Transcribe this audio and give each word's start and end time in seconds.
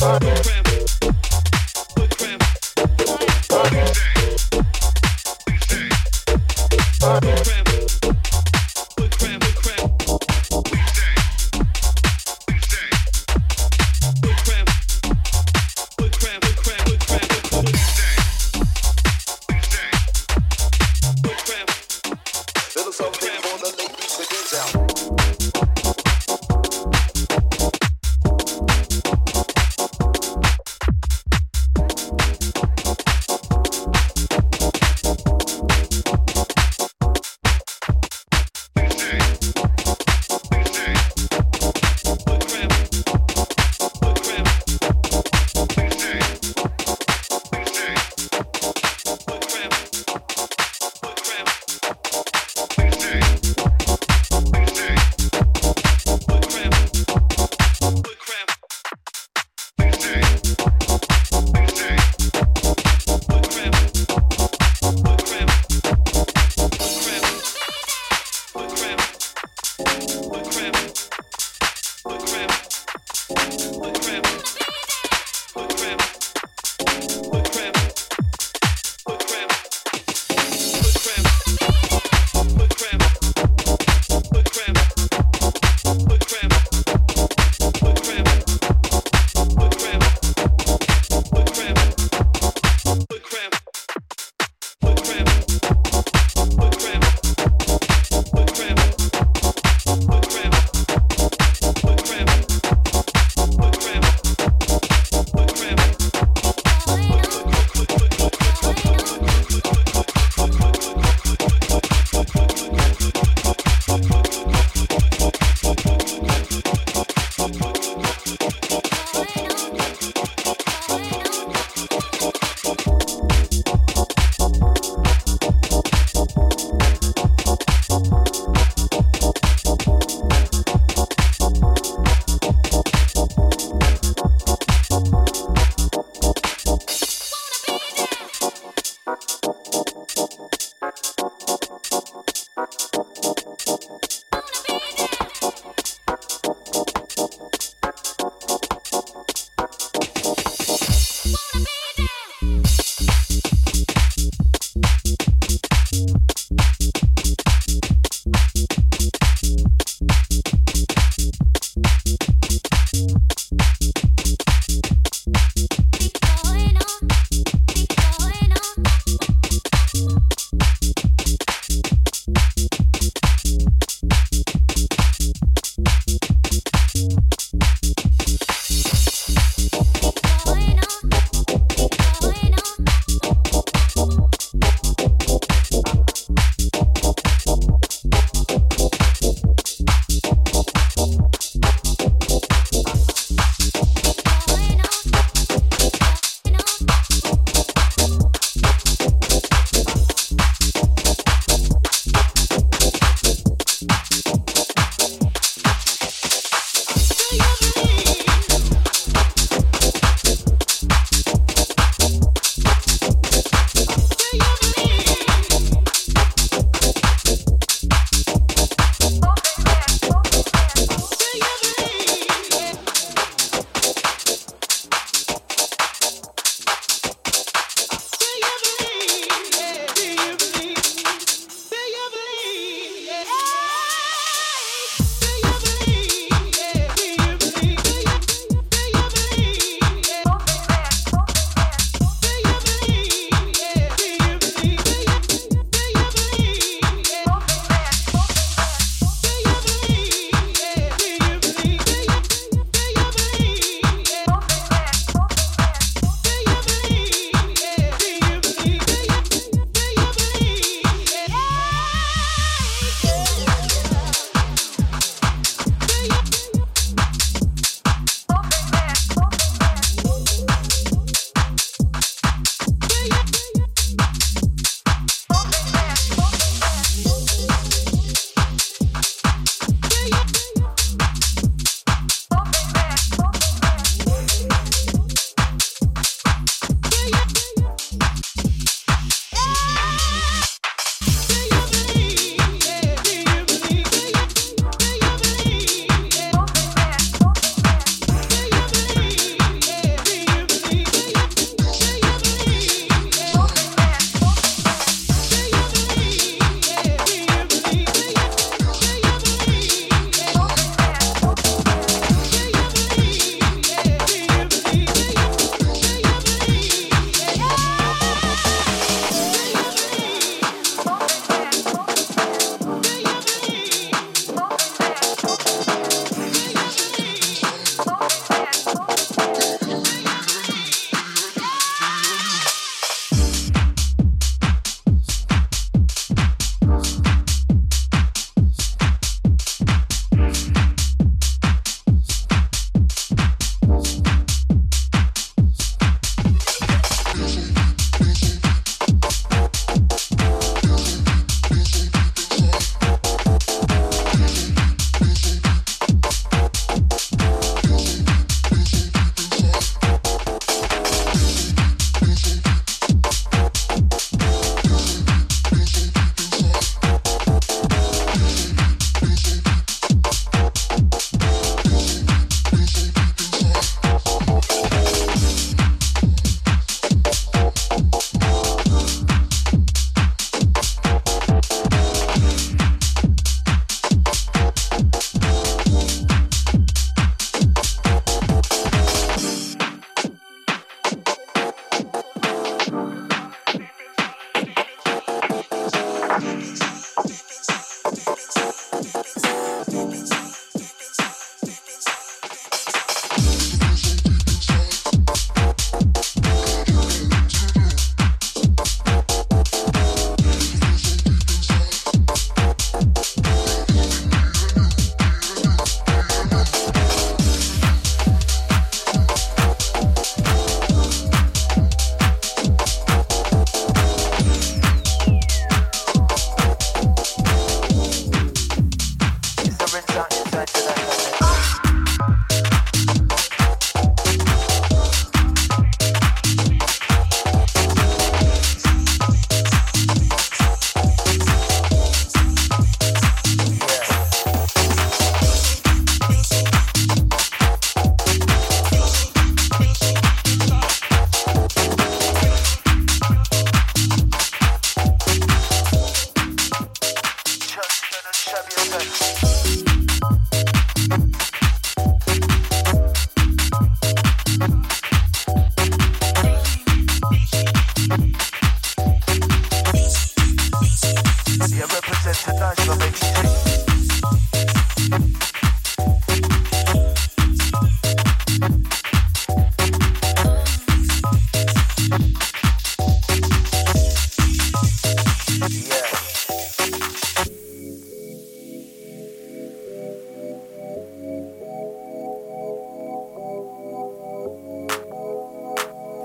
Little 0.00 0.69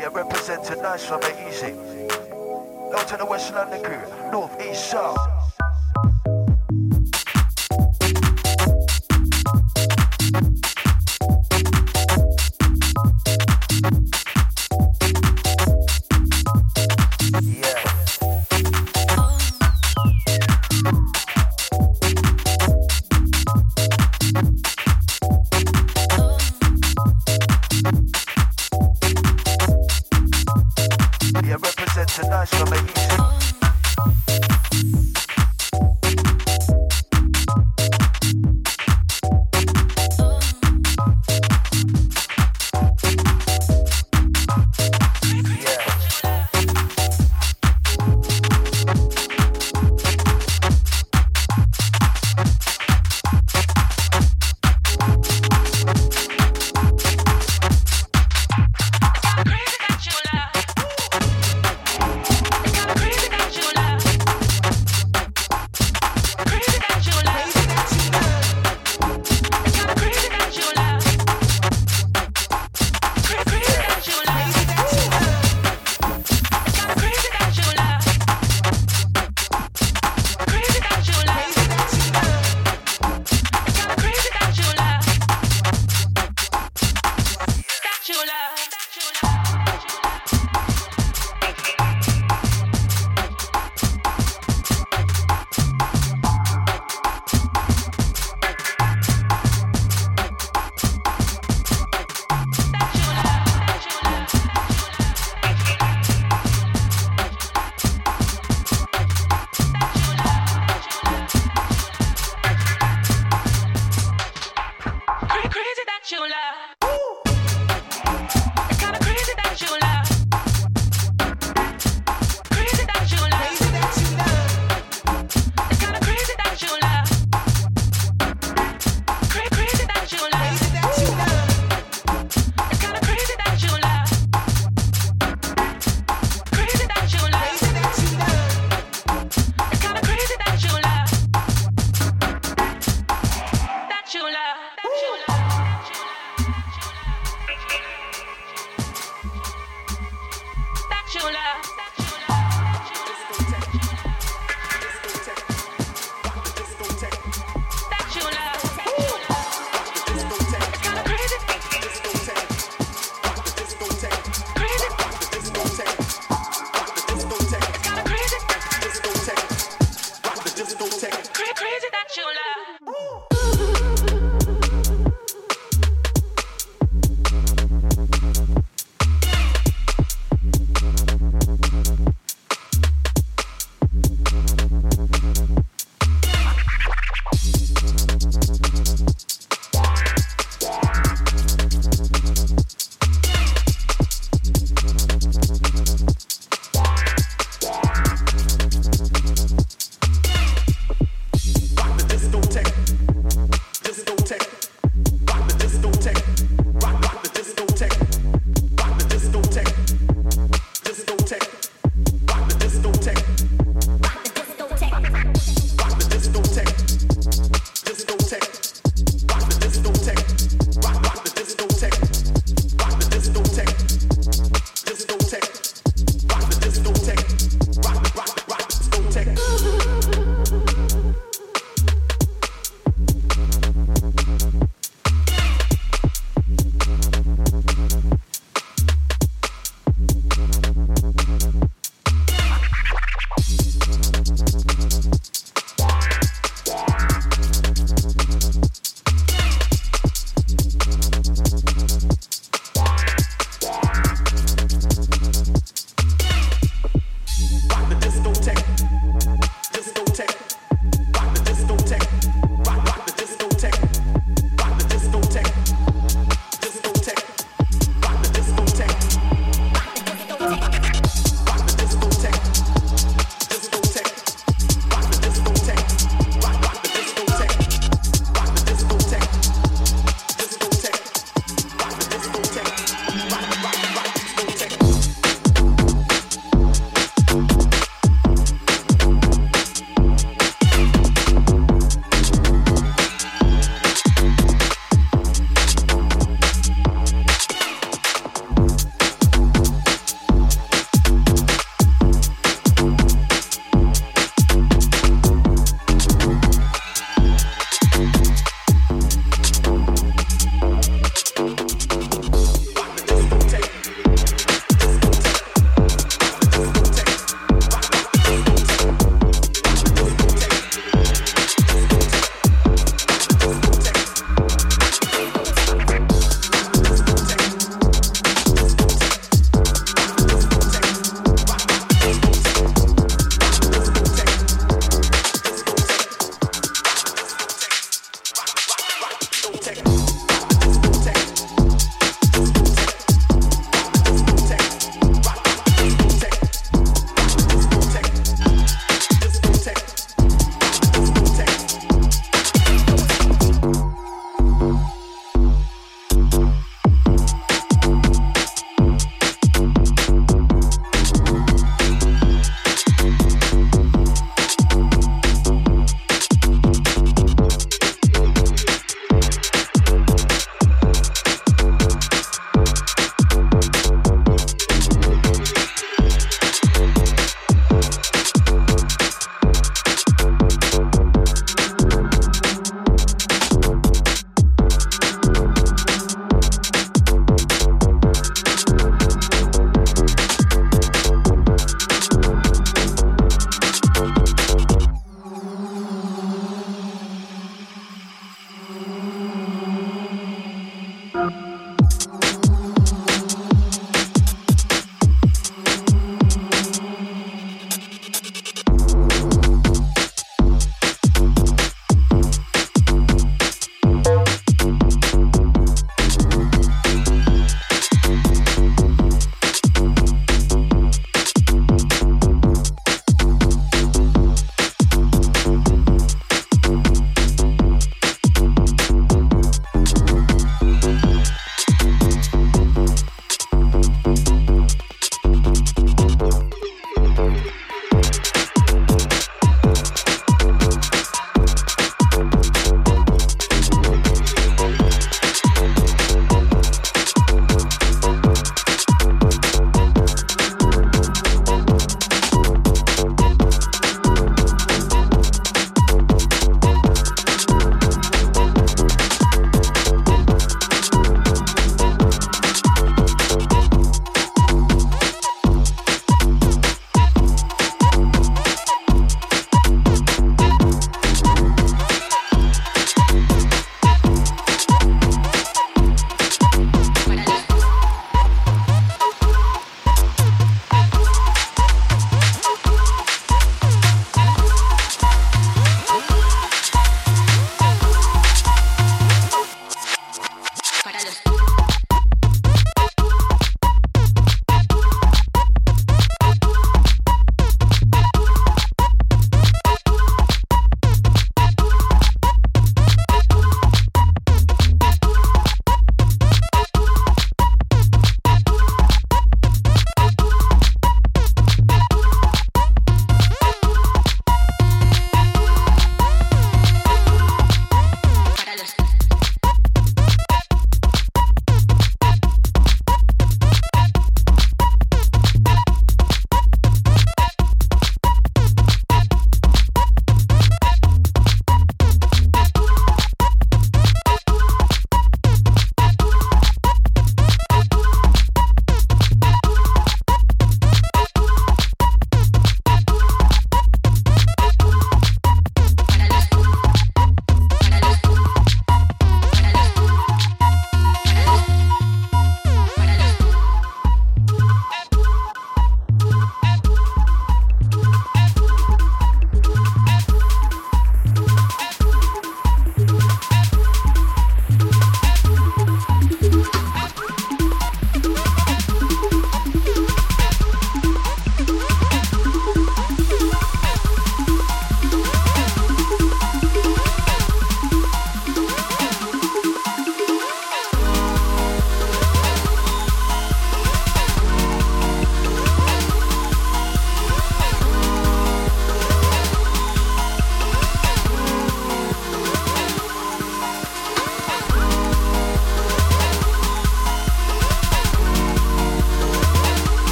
Yeah, 0.00 0.08
representing 0.14 0.80
nice 0.80 1.04
from 1.04 1.20
the 1.20 1.46
easy. 1.46 1.74
Out 2.96 3.06
to 3.08 3.18
the 3.18 3.26
West 3.26 3.52
London 3.52 3.82
crew, 3.82 4.00
North, 4.32 4.58
East, 4.58 4.90
South. 4.90 5.39